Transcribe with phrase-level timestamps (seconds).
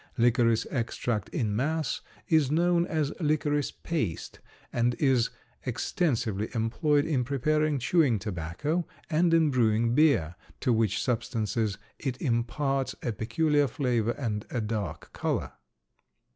[0.17, 4.39] Licorice extract in mass is known as licorice paste
[4.73, 5.29] and is
[5.63, 12.95] extensively employed in preparing chewing tobacco and in brewing beer, to which substances it imparts
[13.03, 15.51] a peculiar flavor and a dark color.